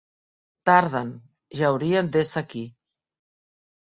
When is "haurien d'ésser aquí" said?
1.69-2.65